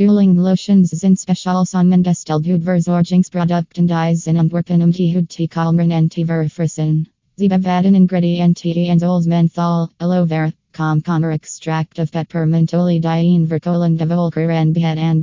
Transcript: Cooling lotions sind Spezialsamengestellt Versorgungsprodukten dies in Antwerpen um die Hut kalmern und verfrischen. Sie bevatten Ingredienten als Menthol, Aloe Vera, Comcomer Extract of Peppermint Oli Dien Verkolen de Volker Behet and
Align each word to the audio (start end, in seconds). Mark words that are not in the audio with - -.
Cooling 0.00 0.38
lotions 0.38 0.92
sind 0.92 1.18
Spezialsamengestellt 1.18 2.46
Versorgungsprodukten 2.64 3.86
dies 3.86 4.26
in 4.26 4.38
Antwerpen 4.38 4.80
um 4.80 4.92
die 4.92 5.12
Hut 5.12 5.50
kalmern 5.50 5.92
und 5.92 6.14
verfrischen. 6.14 7.06
Sie 7.36 7.48
bevatten 7.48 7.94
Ingredienten 7.94 9.02
als 9.02 9.26
Menthol, 9.26 9.90
Aloe 10.00 10.26
Vera, 10.26 10.52
Comcomer 10.72 11.32
Extract 11.34 11.98
of 11.98 12.10
Peppermint 12.10 12.72
Oli 12.72 12.98
Dien 12.98 13.46
Verkolen 13.46 13.98
de 13.98 14.06
Volker 14.06 14.46
Behet 14.74 14.96
and 14.96 15.22